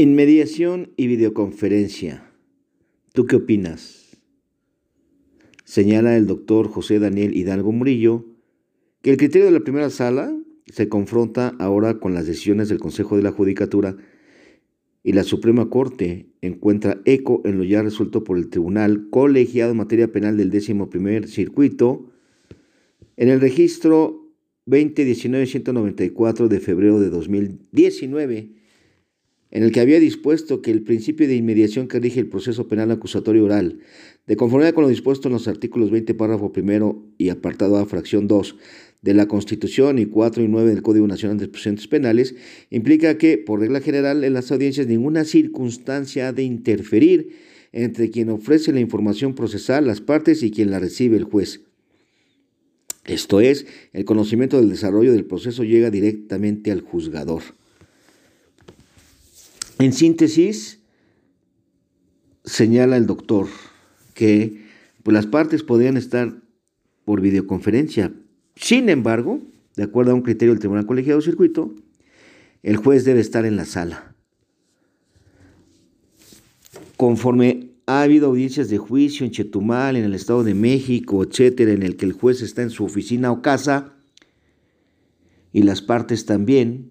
Inmediación 0.00 0.92
y 0.96 1.08
videoconferencia. 1.08 2.30
¿Tú 3.14 3.26
qué 3.26 3.34
opinas? 3.34 4.16
Señala 5.64 6.16
el 6.16 6.28
doctor 6.28 6.68
José 6.68 7.00
Daniel 7.00 7.36
Hidalgo 7.36 7.72
Murillo 7.72 8.24
que 9.02 9.10
el 9.10 9.16
criterio 9.16 9.46
de 9.46 9.50
la 9.50 9.64
primera 9.64 9.90
sala 9.90 10.32
se 10.66 10.88
confronta 10.88 11.48
ahora 11.58 11.98
con 11.98 12.14
las 12.14 12.28
decisiones 12.28 12.68
del 12.68 12.78
Consejo 12.78 13.16
de 13.16 13.24
la 13.24 13.32
Judicatura 13.32 13.96
y 15.02 15.14
la 15.14 15.24
Suprema 15.24 15.68
Corte 15.68 16.28
encuentra 16.42 17.00
eco 17.04 17.42
en 17.44 17.58
lo 17.58 17.64
ya 17.64 17.82
resuelto 17.82 18.22
por 18.22 18.38
el 18.38 18.50
Tribunal 18.50 19.10
Colegiado 19.10 19.72
en 19.72 19.78
materia 19.78 20.12
penal 20.12 20.36
del 20.36 20.50
décimo 20.50 20.90
primer 20.90 21.26
circuito 21.26 22.12
en 23.16 23.30
el 23.30 23.40
registro 23.40 24.30
2019-194 24.68 26.46
de 26.46 26.60
febrero 26.60 27.00
de 27.00 27.10
2019 27.10 28.58
en 29.50 29.62
el 29.62 29.72
que 29.72 29.80
había 29.80 29.98
dispuesto 30.00 30.60
que 30.60 30.70
el 30.70 30.82
principio 30.82 31.26
de 31.26 31.36
inmediación 31.36 31.88
que 31.88 32.00
rige 32.00 32.20
el 32.20 32.28
proceso 32.28 32.68
penal 32.68 32.90
acusatorio 32.90 33.44
oral, 33.44 33.80
de 34.26 34.36
conformidad 34.36 34.74
con 34.74 34.82
lo 34.82 34.90
dispuesto 34.90 35.28
en 35.28 35.34
los 35.34 35.48
artículos 35.48 35.90
20, 35.90 36.14
párrafo 36.14 36.52
primero 36.52 37.02
y 37.16 37.30
apartado 37.30 37.78
A, 37.78 37.86
fracción 37.86 38.28
2 38.28 38.56
de 39.00 39.14
la 39.14 39.26
Constitución 39.26 39.98
y 39.98 40.06
4 40.06 40.42
y 40.42 40.48
9 40.48 40.70
del 40.70 40.82
Código 40.82 41.06
Nacional 41.06 41.38
de 41.38 41.48
Procedimientos 41.48 41.88
Penales, 41.88 42.34
implica 42.70 43.16
que, 43.16 43.38
por 43.38 43.60
regla 43.60 43.80
general, 43.80 44.24
en 44.24 44.34
las 44.34 44.50
audiencias 44.50 44.86
ninguna 44.86 45.24
circunstancia 45.24 46.28
ha 46.28 46.32
de 46.32 46.42
interferir 46.42 47.36
entre 47.72 48.10
quien 48.10 48.30
ofrece 48.30 48.72
la 48.72 48.80
información 48.80 49.34
procesal, 49.34 49.86
las 49.86 50.00
partes 50.00 50.42
y 50.42 50.50
quien 50.50 50.70
la 50.70 50.78
recibe 50.78 51.16
el 51.16 51.24
juez. 51.24 51.60
Esto 53.04 53.40
es, 53.40 53.66
el 53.92 54.04
conocimiento 54.04 54.58
del 54.58 54.68
desarrollo 54.68 55.12
del 55.12 55.24
proceso 55.24 55.64
llega 55.64 55.90
directamente 55.90 56.70
al 56.70 56.80
juzgador. 56.82 57.42
En 59.78 59.92
síntesis, 59.92 60.80
señala 62.44 62.96
el 62.96 63.06
doctor 63.06 63.46
que 64.14 64.64
pues, 65.04 65.14
las 65.14 65.26
partes 65.26 65.62
podrían 65.62 65.96
estar 65.96 66.34
por 67.04 67.20
videoconferencia. 67.20 68.12
Sin 68.56 68.88
embargo, 68.88 69.40
de 69.76 69.84
acuerdo 69.84 70.10
a 70.10 70.14
un 70.14 70.22
criterio 70.22 70.52
del 70.52 70.58
Tribunal 70.58 70.86
Colegiado 70.86 71.20
Circuito, 71.20 71.74
el 72.64 72.76
juez 72.76 73.04
debe 73.04 73.20
estar 73.20 73.46
en 73.46 73.56
la 73.56 73.64
sala. 73.64 74.16
Conforme 76.96 77.70
ha 77.86 78.02
habido 78.02 78.26
audiencias 78.26 78.68
de 78.68 78.78
juicio 78.78 79.24
en 79.24 79.30
Chetumal, 79.30 79.94
en 79.96 80.04
el 80.04 80.14
Estado 80.14 80.42
de 80.42 80.54
México, 80.54 81.22
etcétera, 81.22 81.70
en 81.70 81.84
el 81.84 81.96
que 81.96 82.04
el 82.06 82.12
juez 82.12 82.42
está 82.42 82.62
en 82.62 82.70
su 82.70 82.84
oficina 82.84 83.30
o 83.30 83.42
casa 83.42 83.94
y 85.52 85.62
las 85.62 85.80
partes 85.80 86.26
también, 86.26 86.90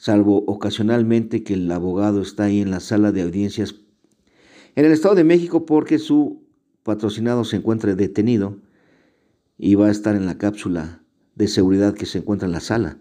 salvo 0.00 0.44
ocasionalmente 0.46 1.42
que 1.42 1.52
el 1.52 1.70
abogado 1.70 2.22
está 2.22 2.44
ahí 2.44 2.62
en 2.62 2.70
la 2.70 2.80
sala 2.80 3.12
de 3.12 3.20
audiencias 3.20 3.74
en 4.74 4.86
el 4.86 4.92
Estado 4.92 5.14
de 5.14 5.24
México 5.24 5.66
porque 5.66 5.98
su 5.98 6.42
patrocinado 6.84 7.44
se 7.44 7.56
encuentra 7.56 7.94
detenido 7.94 8.56
y 9.58 9.74
va 9.74 9.88
a 9.88 9.90
estar 9.90 10.16
en 10.16 10.24
la 10.24 10.38
cápsula 10.38 11.02
de 11.34 11.48
seguridad 11.48 11.92
que 11.92 12.06
se 12.06 12.16
encuentra 12.16 12.46
en 12.46 12.52
la 12.52 12.60
sala. 12.60 12.96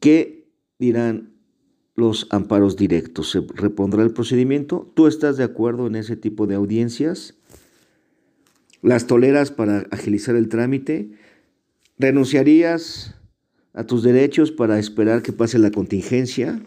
¿Qué 0.00 0.48
dirán 0.80 1.32
los 1.94 2.26
amparos 2.30 2.76
directos? 2.76 3.30
¿Se 3.30 3.40
repondrá 3.54 4.02
el 4.02 4.12
procedimiento? 4.12 4.90
¿Tú 4.94 5.06
estás 5.06 5.36
de 5.36 5.44
acuerdo 5.44 5.86
en 5.86 5.94
ese 5.94 6.16
tipo 6.16 6.48
de 6.48 6.56
audiencias? 6.56 7.36
¿Las 8.82 9.06
toleras 9.06 9.52
para 9.52 9.86
agilizar 9.92 10.34
el 10.34 10.48
trámite? 10.48 11.12
¿Renunciarías 11.98 13.14
a 13.74 13.84
tus 13.84 14.02
derechos 14.02 14.52
para 14.52 14.78
esperar 14.78 15.22
que 15.22 15.32
pase 15.32 15.58
la 15.58 15.70
contingencia. 15.70 16.60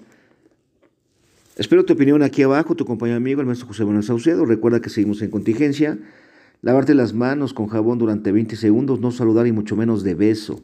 Espero 1.57 1.85
tu 1.85 1.93
opinión 1.93 2.23
aquí 2.23 2.41
abajo, 2.41 2.75
tu 2.75 2.85
compañero 2.85 3.17
amigo, 3.17 3.41
el 3.41 3.47
maestro 3.47 3.67
José 3.67 3.85
Manuel 3.85 4.03
Saucedo. 4.03 4.45
Recuerda 4.45 4.81
que 4.81 4.89
seguimos 4.89 5.21
en 5.21 5.29
contingencia. 5.29 5.97
Lavarte 6.61 6.95
las 6.95 7.13
manos 7.13 7.53
con 7.53 7.67
jabón 7.67 7.99
durante 7.99 8.31
20 8.31 8.55
segundos, 8.55 8.99
no 8.99 9.11
saludar 9.11 9.45
y 9.47 9.51
mucho 9.51 9.75
menos 9.75 10.03
de 10.03 10.15
beso. 10.15 10.63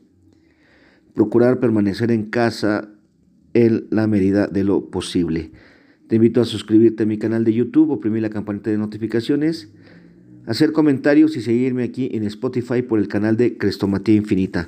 Procurar 1.13 1.59
permanecer 1.59 2.11
en 2.11 2.23
casa 2.29 2.89
en 3.53 3.87
la 3.91 4.07
medida 4.07 4.47
de 4.47 4.63
lo 4.63 4.89
posible. 4.89 5.51
Te 6.07 6.15
invito 6.15 6.41
a 6.41 6.45
suscribirte 6.45 7.03
a 7.03 7.05
mi 7.05 7.17
canal 7.17 7.45
de 7.45 7.53
YouTube, 7.53 7.91
oprimir 7.91 8.21
la 8.21 8.29
campanita 8.29 8.69
de 8.69 8.77
notificaciones, 8.77 9.69
hacer 10.45 10.71
comentarios 10.71 11.37
y 11.37 11.41
seguirme 11.41 11.83
aquí 11.83 12.09
en 12.13 12.23
Spotify 12.23 12.81
por 12.81 12.99
el 12.99 13.07
canal 13.07 13.37
de 13.37 13.57
Crestomatía 13.57 14.15
Infinita. 14.15 14.67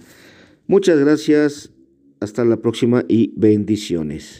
Muchas 0.67 0.97
gracias, 0.99 1.71
hasta 2.19 2.45
la 2.45 2.57
próxima 2.57 3.03
y 3.07 3.33
bendiciones. 3.35 4.31